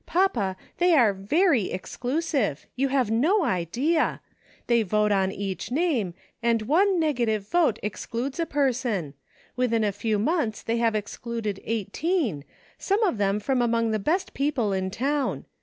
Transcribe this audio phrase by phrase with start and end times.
[0.07, 4.19] Papa, they are jery exclusive; you have no idea!
[4.65, 9.13] They vote on CKzh name, and one negative vote excludes a per sori;
[9.55, 12.45] within a few months they have excluded eighteen,
[12.79, 15.45] some of them from among the best peo ple in tjwn.